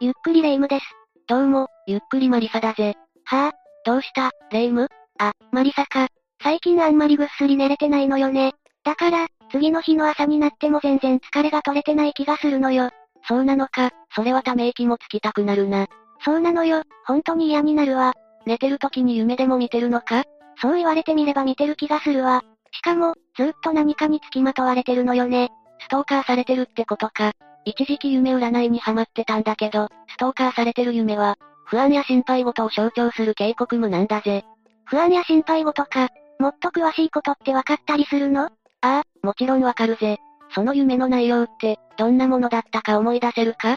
[0.00, 0.84] ゆっくりレ夢ムです。
[1.26, 2.94] どうも、ゆっくりマリサだぜ。
[3.24, 3.52] はぁ、
[3.84, 4.82] どうした、レ夢？
[4.82, 6.06] ムあ、マリサか。
[6.40, 8.52] 最近あんまりぐっすり寝れてないのよね。
[8.84, 12.90] だから、次の日の朝になっても全然疲れが取れてない気がするのよ。
[13.26, 15.88] そうなのか、それはため息もつきたくなるな。
[16.24, 18.14] そうなのよ、本当に嫌になるわ。
[18.46, 20.22] 寝てる時に夢でも見てるのか？
[20.62, 22.44] そう言われてみれば見てる気がするわ。
[22.70, 25.48] しかも、ずっと何かにつきまとわれてるのよね。
[25.80, 27.32] ストーカーされてるってことか。
[27.68, 34.44] 一時期夢占いにハマってたんだけど、ストーカーされてる夢は、不安や心配事を象徴する警告無なんだぜ。
[34.86, 36.08] 不安や心配事か。
[36.38, 38.44] もっと詳しいことって分かったりするの？
[38.44, 40.18] ああ、もちろんわかるぜ。
[40.54, 43.72] その夢の内容って、どんなものだったか思い出せるか？
[43.72, 43.76] ん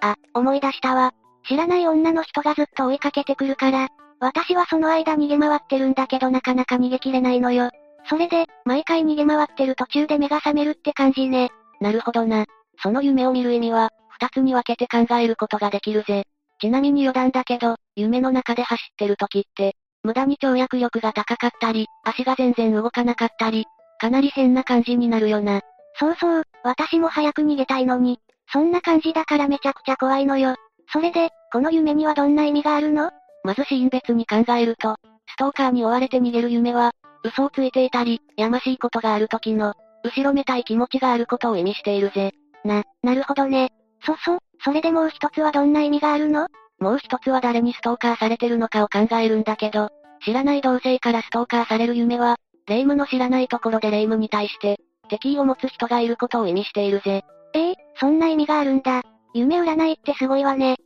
[0.00, 1.12] あ、思い出したわ。
[1.48, 3.88] 知らない女の人がずっと追いかけてくるから、
[4.20, 7.70] 私はその間逃げ回ってるんだけどなかなか逃げきれないのよ。
[8.08, 11.50] それで、毎回逃げ回ってる途中で目が覚めるって感じね。
[11.80, 12.46] なるほどな。
[12.82, 16.24] その夢を見る意味は、二つに分けて考えることができるぜ。
[16.60, 23.66] ちなみに余談だけど、夢の中で走ってる時って、無駄に跳躍力が高かったり、足が全然動かなかったり、
[23.98, 25.60] かなり変な感じになるよな。
[25.98, 28.18] そうそう、私も早く逃げたいのに、
[28.52, 30.54] そんな感じだからめちゃくちゃ怖いのよ。
[30.92, 33.10] それで、この夢にはどんな意味があるの？
[33.42, 34.96] まずシーン別に考えると、
[35.26, 36.92] ストーカーに追われて逃げる夢は、
[37.24, 39.74] 嘘をついていたり、やましいことがある時の、
[40.04, 42.32] 後ろめたい気持ちがあることを意味しているぜ。
[42.66, 43.70] な、なるほどね。
[44.04, 46.48] そそ、それでもう一つはどんな意味があるの？
[46.78, 49.88] もう一つは誰にストーカーされてるのかを考えるんだけど、
[50.24, 52.36] 知らない同性からストーカーされる夢は、
[52.66, 57.24] 霊夢の知らないところで霊夢に対して、敵意を持つ人がいることを意味しているぜ。
[57.54, 59.02] ええー、そんな意味があるんだ。
[59.32, 60.76] 夢占いってすごいわね。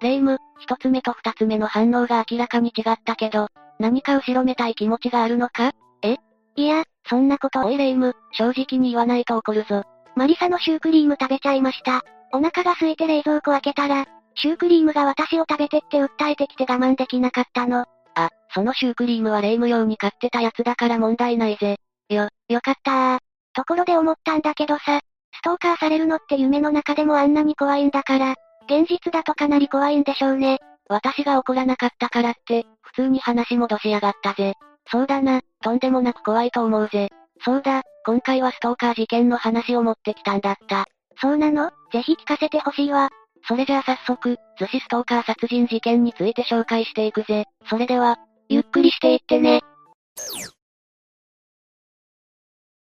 [0.00, 5.72] 霊夢、一つ目と二つ目の反応が明らかに違ったけど、何か後ろめたい気持ちがあるのか？
[6.02, 6.16] え？
[6.56, 7.66] いや、そんなこと。
[7.66, 9.82] おい霊夢、正直に言わないと怒るぞ。
[10.18, 12.02] マリサのシュークリーム食べちゃいました。
[12.32, 17.86] お腹が空いて冷蔵庫開けたら、シュークリームが私を食べてって訴えてきて我慢できなかったの。
[18.16, 21.76] あ、そのシュークリームは霊夢用に買ってたやつだから問題ないぜ。
[22.08, 23.18] よ、よかったー。
[23.52, 25.00] ところで思ったんだけどさ、
[25.34, 28.34] ストーカーされるのって夢の中でもあんなに怖いんだから、
[28.64, 30.58] 現実だとかなり怖いんでしょうね。
[30.88, 34.54] 私が怒らなかったからって、普通に話戻しやがったぜ。
[34.90, 37.08] そうだな、とんでもなく怖いと思うぜ。
[37.44, 40.86] そうだ、今回はストーカー事件の話を持ってきたんだった。
[41.20, 41.70] そうなの？
[41.92, 43.10] ぜひ聞かせてほしいわ。
[43.46, 47.44] それじゃあ早速、逗子ストーカー殺人事件について紹介していくぜ。
[47.68, 49.62] それでは、ゆっくりしていってね。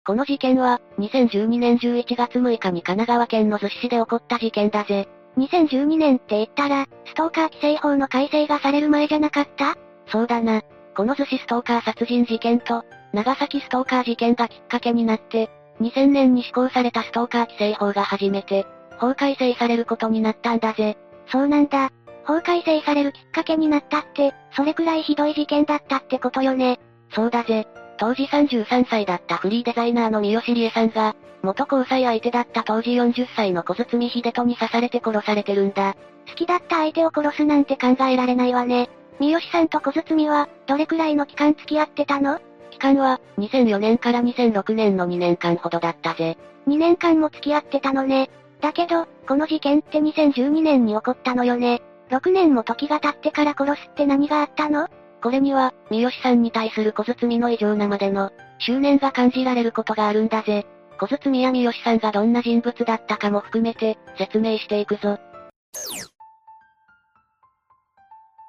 [0.05, 5.07] この事件は、2012年11月6日に神奈川県の逗子市で起こった事件だぜ。
[5.37, 9.75] 2012年って言ったら、ストーカー規制法の改正がされる前じゃなかった？
[10.07, 10.61] そうだな。
[10.95, 15.49] この逗子ストーカー殺人事件と、長崎ストーカー事件がきっかけになって、
[15.79, 18.67] 2000年に施行されたストーカー規制法が初めて、
[18.99, 20.97] 法改正されることになったんだぜ。
[21.31, 21.91] そうなんだ。
[22.25, 26.79] 法改正されるきっかけになったって、それくらいひどい事件だったってことよね。
[27.13, 27.67] そうだぜ。
[27.97, 35.95] 当時33歳だったフリーデザイナーの三好理恵さんが、元交際相手だった当時40歳の小堤秀人に刺されて殺されてるんだ。
[36.27, 38.89] 好きだった相手を殺すなんて考えられないわね。
[39.21, 42.39] 三好さんと小堤は、どれくらいの期間付き合ってたの？
[42.75, 46.37] 期間は、2004年から2006年の2年間ほどだったぜ。
[46.67, 48.29] 2年間も付き合ってたのね。
[48.61, 51.81] だけど、この事件って2012年に起こったのよね。
[52.09, 54.87] 6年も時が経ってから殺すって何があったの？
[55.21, 60.65] これには、三好さんに対する小包の異常なまでの、執念が感じられることがあるんだぜ。
[60.99, 65.17] 小包や三好さんがどんな人物だったかも含めて、説明していくぞ。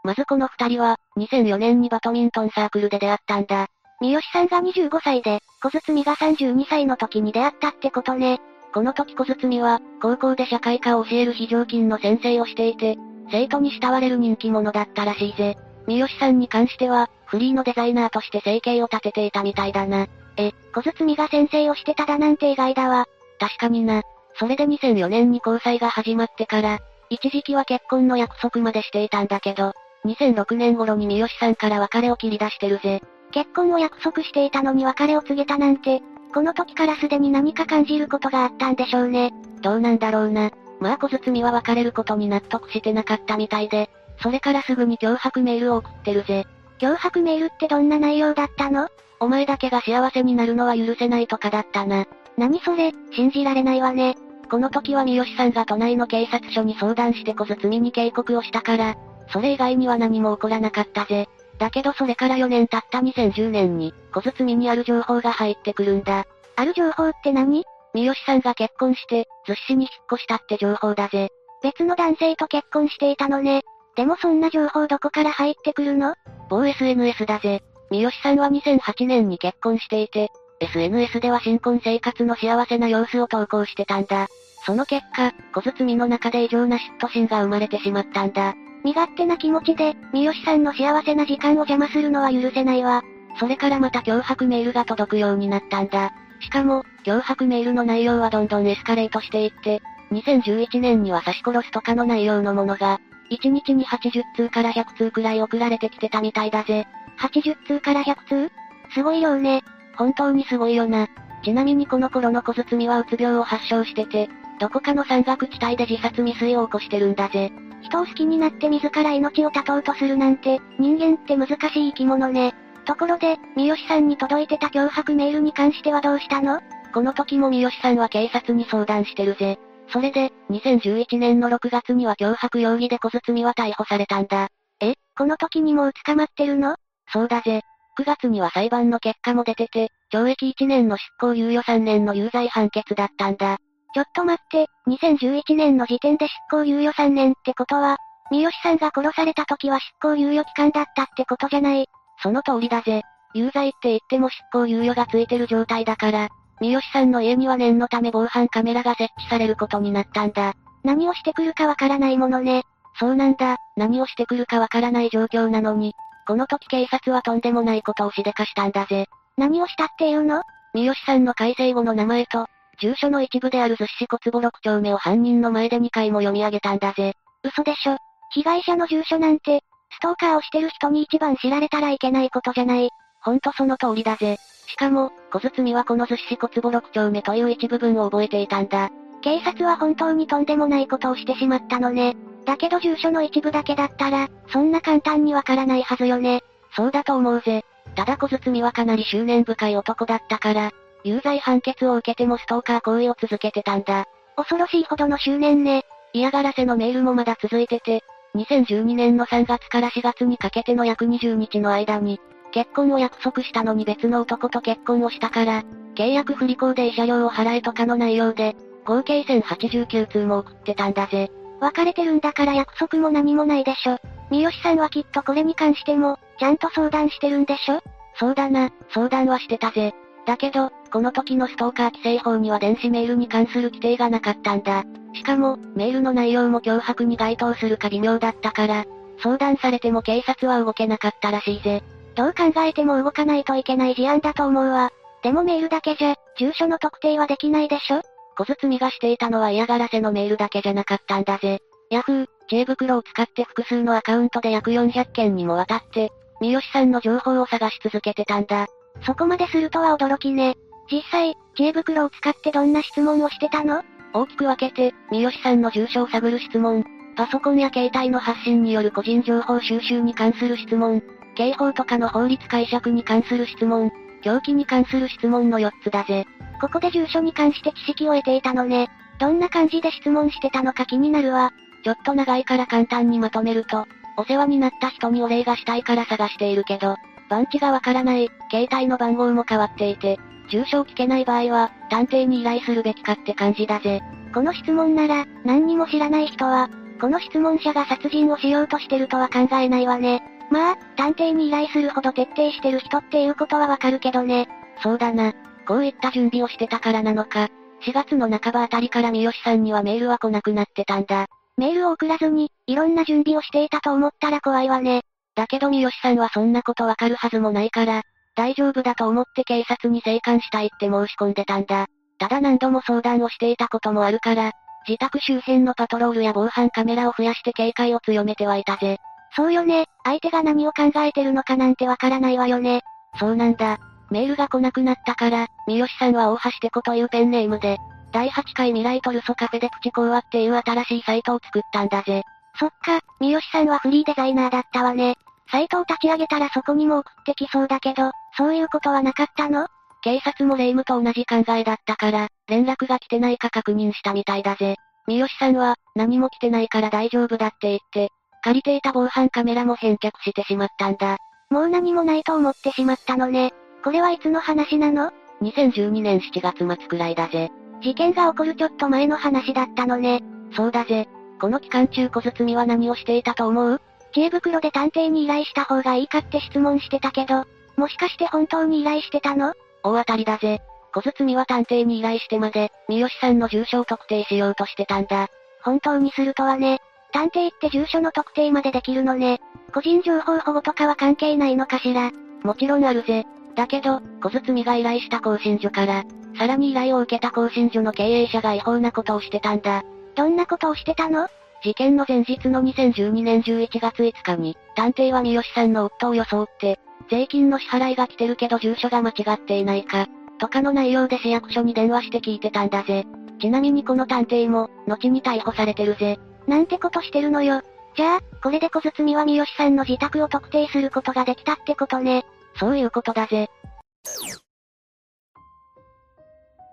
[0.02, 3.68] まずこの二人は、2004年にバドミントンサークルで出会ったんだ。
[4.00, 8.40] 三好さんが25歳で、小包が32歳の時に出会ったってことね。
[8.74, 12.98] この時小包は、高校で社会科を教える非常勤の先生をしていて、
[13.30, 15.56] 生徒に慕われる人気者だったらしいぜ。
[15.86, 20.06] 三好さんに関しては、フリーのデザイナーとして生計を立てていたみたいだな。
[20.36, 23.06] え、小包が先生をしてただなんて意外だわ。
[23.40, 24.02] 確かにな。
[24.38, 29.72] それで2004年に交際が始まってから、一時期は結婚の約束までしていたんだけど、
[30.04, 33.00] 2006年頃に三好さんから別れを切り出してるぜ。
[33.32, 36.02] 結婚を約束していたのに別れを告げたなんて、
[36.32, 39.32] この時からすでに何か感じることがあったんでしょうね。
[39.62, 40.50] どうなんだろうな。
[40.80, 43.88] まあ小包は別れることに納得してなかったみたいで、
[44.22, 46.44] それからすぐに脅迫メールを送ってるぜ。
[46.78, 48.88] 脅迫メールってどんな内容だったの？
[49.18, 52.06] お前だけが幸せになるのは許せないとかだったな。
[52.36, 54.14] 何それ、信じられないわね。
[54.50, 58.94] この時は三好さんが都内の警察署に相談して小包に警告をしたから、
[59.32, 61.28] それ以外には何も起こらなかったぜ。
[61.58, 66.26] だけどそれから4年経った2010年に、小包にある情報が入ってくるんだ。
[66.56, 67.64] ある情報って何？
[67.94, 71.28] 三好さんが結婚して、逗子市に引っ越したって情報だぜ。
[71.62, 73.62] 別の男性と結婚していたのね。
[73.96, 76.14] でもそんな情報どこから入ってくるの？
[76.50, 77.62] 某 SNS だぜ。
[77.90, 80.30] 三好さんは2008年に結婚していて、
[80.60, 84.28] SNS では新婚生活の幸せな様子を投稿してたんだ。
[84.64, 88.54] その結果、小包の中で異常な嫉妬心が生まれてしまったんだ。
[88.86, 93.02] 身勝手な気持ちで、三好さんの幸せな時間を邪魔するのは許せないわ。
[93.40, 96.12] それからまた脅迫メールが届くようになったんだ。
[96.38, 103.00] しかも、脅迫メールの内容はどんどんエスカレートしていって、2011年には刺し殺すとかの内容のものが、
[103.32, 106.86] 1日に80通から100通くらい送られてきてたみたいだぜ。
[107.18, 108.52] 80通から100通？
[108.94, 109.64] すごい量ね。
[109.96, 111.08] 本当にすごいよな。
[111.42, 114.28] ちなみにこの頃の小包はうつ病を発症してて、
[114.60, 117.50] どこかの山岳地帯で自殺未遂を起こしてるんだぜ。
[117.86, 121.58] 人を好きになって自ら命を絶とうとするなんて、人間って難しい
[121.90, 122.54] 生き物ね。
[122.84, 126.60] ところで、三好さんに届いてた脅迫メールに関してはどうしたの？
[126.92, 129.58] この時も三好さんは警察に相談してるぜ。
[129.92, 134.48] それで、2011年の6月には脅迫容疑で小包は逮捕されたんだ。
[134.80, 134.94] え？
[135.16, 136.76] この時にもう捕まってるの？
[137.12, 137.62] そうだぜ。
[137.98, 143.58] 9月には裁判の結果も出てて、懲役1年の執行猶予3年の有罪判決だったんだ。
[143.96, 147.96] ちょっと待って、2011年の時点で執行猶予3年ってことは、
[148.30, 151.88] 三好さんが殺された時は執行猶予期間だったってことじゃない。
[152.22, 153.00] その通りだぜ。
[153.32, 156.28] 有罪って言っても執行猶予がついてる状態だから、
[156.60, 160.52] 三好さんの家には念のため防犯カメラが設置されることになったんだ。
[160.84, 162.64] 何をしてくるかわからないものね。
[163.00, 165.94] そうなんだ、何をしてくるかわからない状況なのに、
[166.26, 169.06] この時警察はとんでもないことをしでかしたんだぜ。
[169.38, 170.42] 何をしたっていうの？
[170.74, 172.46] 三好さんの改正後の名前と、
[172.78, 177.14] 住所の一部である逗子市小坪6丁目を犯人の前で2回も読み上げたんだぜ。
[177.42, 177.96] 嘘でしょ。
[178.32, 182.90] 被害者の住所なんて、ストーカーをしてる人に一番知られたらいけないことじゃない。
[183.22, 184.38] ほんとその通りだぜ。
[184.66, 188.90] しかも、小包はこの逗子市小坪6丁目という一部分を覚えていたんだ。
[189.22, 192.16] 警察は本当にとんでもないことをしてしまったのね。
[192.44, 196.42] だけど住所の一部だけだったら、そんな簡単にわからないはずよね。
[196.76, 197.64] そうだと思うぜ。
[197.94, 200.70] ただ小包はかなり執念深い男だったから、
[201.06, 204.06] 有罪判決を受けてもストーカー行為を続けてたんだ。
[204.34, 205.84] 恐ろしいほどの執念ね。
[206.12, 208.02] 嫌がらせのメールもまだ続いてて、
[208.34, 212.20] 2012年の3月から4月にかけての約20日の間に、
[212.50, 215.62] 結婚を約束したのに別の男と結婚をしたから、
[215.94, 221.30] 契約不履行で慰謝料を払えとかの内容で、合計1089通も送ってたんだぜ。
[221.60, 223.98] 別れてるんだから約束も何もないでしょ。
[224.30, 227.80] 三好さんはきっとこれに関しても、ちゃんと相談してるんでしょ
[228.18, 229.94] そうだな、相談はしてたぜ。
[230.26, 234.84] だけど、この時のストーカー規制法には電子メールに関する規定がなかったんだ。
[235.14, 238.84] しかも、メールの内容も脅迫に該当するか微妙だったから、
[239.22, 241.82] 相談されても警察は動けなかったらしいぜ。
[242.14, 244.90] どう考えても動かないといけない事案だと思うわ。
[245.22, 248.02] でもメールだけじゃ、住所の特定はできないでしょ？
[248.36, 251.60] 小包がしていたのは嫌がらせのメールだけじゃなかったんだぜ。
[251.90, 258.66] ヤフー、知恵袋を使って複数のアカウントで約400件にもわたって、三好さんの情報を探し続けてたんだ。
[259.02, 260.56] そこまでするとは驚きね。
[260.90, 263.82] 実際、知恵袋を使ってどんな質問をしてたの？
[264.12, 266.84] 大きく分けて、三好さんの住所を探る質問、
[267.16, 271.02] パソコンや携帯の発信による個人情報収集に関する質問、
[271.34, 273.90] 刑法とかの法律解釈に関する質問、
[274.22, 276.26] 狂気に関する質問の4つだぜ。
[276.60, 278.88] ここで住所に関して知識を得ていたのね。
[279.18, 281.52] どんな感じで質問してたのか気になるわ。
[281.84, 283.86] ちょっと長いから簡単にまとめると、
[284.16, 286.96] お世話になった人にお礼がしたいから探しているけど、
[287.28, 294.00] 番地がわからない、携帯の番号も変わっていて、住所を聞けない場合は、探偵に依頼するべきかって感じだぜ。
[294.32, 300.22] この質問なら、何にも知らない人は、この質問者が殺人をしようとしてるとは考えないわね。
[300.50, 304.48] まあ、探偵に依頼するほど徹底してる人っていうことはわかるけどね。
[304.82, 305.34] そうだな。
[305.66, 307.48] こういった準備をしてたからなのか。
[307.82, 311.26] 4月の半ばあたりから三好さんにはメールは来なくなってたんだ。
[311.58, 315.02] メールを送らずに、いろんな準備をしていたと思ったら怖いわね。
[315.34, 318.02] だけど三好さんはそんなことわかるはずもないから、
[318.36, 321.86] 大丈夫だと思って警察に生還したいって申し込んでたんだ。
[322.18, 324.52] ただ何度も相談をしていたこともあるから、
[324.86, 328.98] 自宅周辺のパトロールや防犯カメラを増やして警戒を強めてはいたぜ。
[329.34, 332.82] そうよね、相手が何を考えてるのかなんてわからないわよね。
[333.18, 333.78] そうなんだ。
[334.10, 337.78] メールが来なくなったから、三好さんは大橋テコというペンネームで、
[338.12, 342.22] 第8回未来トルソカフェでプチ講話っていう新しいサイトを作ったんだぜ。
[342.58, 345.16] そっか、三好さんはフリーデザイナーだったわね。
[345.50, 349.68] サイトを立ち上げたらそこにも送ってきそうだけど、そういうことはなかったの？
[350.02, 354.76] 警察も霊夢と同じ考えだったから、連絡が来てないか確認したみたいだぜ。
[355.08, 358.10] 三好さんは、何も来てないから大丈夫だって言って、
[358.42, 361.16] 借りていた防犯カメラも返却してしまったんだ。
[361.50, 363.52] もう何もないと思ってしまったのね。
[363.82, 365.12] これはいつの話なの
[365.42, 367.50] ?2012 年7月末くらいだぜ。
[367.82, 370.22] 事件が起こるちょっと前の話だったのね。
[370.56, 371.08] そうだぜ。
[371.40, 373.80] この期間中小包は何をしていたと思う？
[374.12, 377.44] 知恵袋で探偵に依頼した方がいいかって質問してたけど、
[377.76, 379.52] もしかして本当に依頼してたの？
[379.82, 380.60] 大当たりだぜ。
[380.94, 385.28] 小包は探偵に依頼してまで、三好さんの住所を特定しようとしてたんだ。
[385.62, 386.80] 本当にするとはね。
[387.12, 389.40] 探偵って住所の特定までできるのね。
[389.74, 392.10] 個人情報保護とかは関係ないのかしら。
[392.42, 393.24] もちろんあるぜ。
[393.54, 396.04] だけど、小包が依頼した更新所から、
[396.38, 399.82] さらに依頼を受けた更新所の経営者が違法なことをしてたんだ。
[400.14, 401.28] どんなことをしてたの？
[401.62, 406.78] 事件の前日の2012年11月5日に、探偵は三好さんの夫を装って、
[407.10, 410.06] 税金の支払いが来てるけど住所が間違っていないか、
[410.38, 413.04] とかの内容で市役所に電話して聞いてたんだぜ。
[413.40, 416.18] ちなみにこの探偵も、後に逮捕されてるぜ。
[416.46, 417.62] なんてことしてるのよ。
[417.96, 422.24] じゃあ、これで小包は三好さんの自宅を特定することができたってことね。
[422.58, 423.48] そういうことだぜ。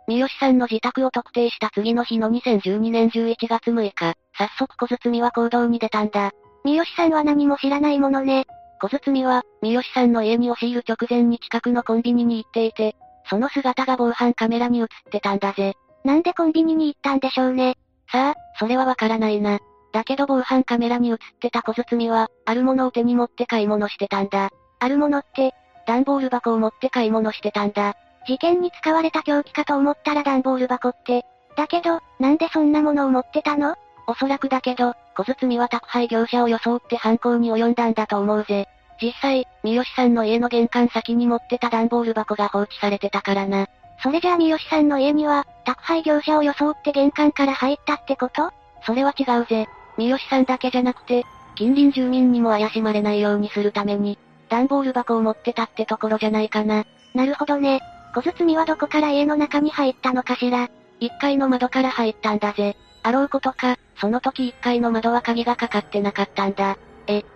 [0.08, 6.32] 三好さんの自宅を特定した次の日の2012年11月6日、早速小包は行動に出たんだ。
[6.66, 8.46] 三好さんは何も知らないものね。
[8.82, 12.96] 小包は、三好さんの家に押し入る直前に近くのコンビニに行っていて、
[13.30, 15.74] その姿が防犯カメラに映ってたんだぜ。
[16.04, 17.78] なんでコンビニに行ったんでしょうね。
[18.12, 19.60] さあ、それはわからないな。
[19.94, 24.50] だけど防犯カメラに映ってた小包は、あるものを手に持って買い物してたんだ。
[24.80, 25.54] あるものって、
[25.88, 27.96] 段ボール箱を持って買い物してたんだ。
[28.26, 31.26] 事件に使われた凶器かと思ったら段ボール箱って。
[31.56, 33.76] だけど、なんでそんなものを持ってたの？
[34.08, 38.68] おそらくだけど、小包は宅配業者を装って犯行に及んだんだと思うぜ。
[39.02, 43.68] 実際、三好さんの家の玄関先に持ってた段ボール箱が放置されてたからな。
[44.02, 48.52] それじゃあ三好さんの家には、宅配業者を装って玄関から入ったってこと？
[48.86, 49.68] それは違うぜ。
[49.98, 51.24] 三好さんだけじゃなくて、
[51.56, 54.18] 近隣住民にも怪しまれないようにするために、
[54.50, 56.86] 段ボール箱を持ってたってところじゃないかな。
[57.14, 57.80] なるほどね。
[58.14, 60.70] 小包はどこから家の中に入ったのかしら
[61.02, 62.78] ？1階の窓から入ったんだぜ。
[63.02, 66.78] あろうことか、その時1階の窓は鍵がかかってなかったんだ。
[67.08, 67.28] え、きっ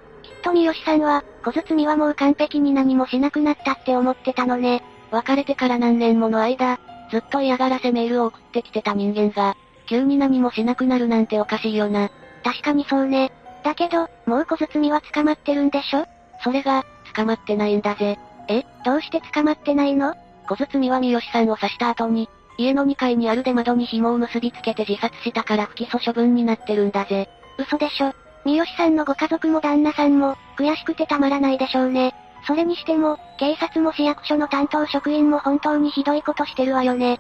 [0.44, 4.84] と三好さんは、小包はもう完璧に何もしなくなったって思ってたのね。
[5.12, 6.80] 別れてから何年もの間、
[7.10, 9.56] ずっと嫌がらせメールを送ってきてた人間が、
[9.88, 12.10] 急に何もしなくなるなんておかしいよな。
[12.44, 13.32] 確かにそうね。
[13.64, 16.06] だけど、もう小包は捕まってるんでしょ？
[16.44, 18.20] それが、捕まってないんだぜ。
[18.48, 20.14] え、どうして捕まってないの？
[20.48, 27.30] 小包は三好さんを刺した後に、家の2階にある出窓に紐を結びつけて自殺したから不起訴処分になってるんだぜ。
[27.58, 28.14] 嘘でしょ。
[28.46, 32.16] 三好さんのご家族も旦那さんも、悔しくてたまらないでしょうね。
[32.46, 37.20] それにしても、警察も市役所の担当職員も本当にひどいことしてるわよね。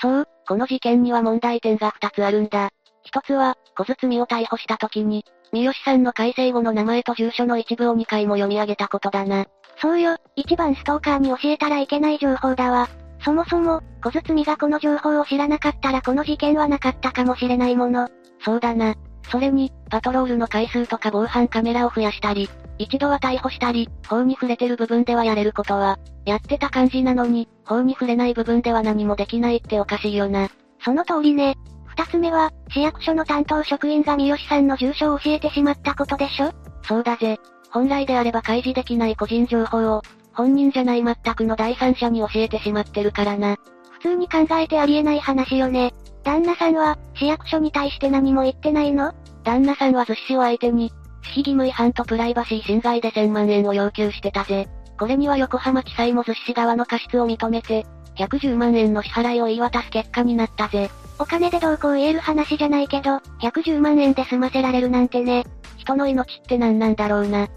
[0.00, 2.70] そう、この事件には問題点が2つあるんだ。
[3.02, 9.46] 一つは、小包を逮捕した時に、三好さんの改正後の名前と住所の一部を2回も読み上げたことだな。
[9.80, 12.88] そうよ、一番ストーカーに教えたらいけない情報だわ。
[13.24, 18.08] そもそも、小包がこの情報を知らなかったらこの事件はなかったかもしれないもの。
[18.44, 18.94] そうだな。
[19.30, 30.48] それに、パトロールの回数とか防犯カメラを増やしたり、一度は逮捕したり、法に触れてる部分ではやれることは、やってた感じなのに、法に触れない部分では何もできないっておかしいよな。
[30.84, 31.56] その通りね。
[31.86, 36.52] 二つ目は、市役所の担当職員が三好さんの住所を教えてしまったことでしょ？
[36.84, 37.38] そうだぜ。
[37.70, 43.56] 本来であれば開示できない個人情報を、本人じゃない全くの第三者に教えてしまってるからな。
[43.90, 45.92] 普通に考えてありえない話よね。
[46.22, 49.12] 旦那さんは、市役所に対して何も言ってないの？
[49.44, 54.68] 旦那さんはずっしを相手に、守秘義務違反とプライバシー侵害で1000万円を要求してたぜ。
[54.98, 60.90] これには横浜地裁もずっし側の過失を認めて、110万円の支払いを言い渡す結果になったぜ。
[61.18, 65.44] お金でどうこう言える話じゃないけど、110万円で済ませられるなんてね。
[65.76, 67.48] 人の命って何なんだろうな。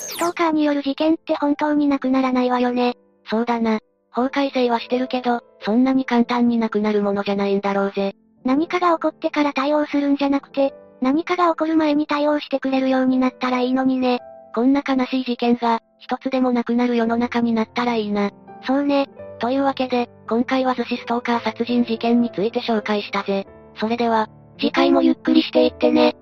[0.00, 2.94] ストーカーによる事件って本当になくならないわよね。
[3.28, 3.78] そうだな。
[4.12, 8.14] 法改正はしてるけど、そんなに簡単になくなるものじゃないんだろうぜ。
[8.44, 14.20] 何かが起こってから対応するんじゃなくて、何かが起こる前に対応してくれるようになったらいいのにね。
[14.54, 18.30] こんな悲しい事件が、一つでもなくなる世の中になったらいいな。
[18.66, 19.08] そうね。
[19.38, 23.46] というわけで、今回は寿司ストーカー殺人事件について紹介したぜ。
[23.76, 24.28] それでは、
[24.58, 26.16] 次回もゆっくりしていってね。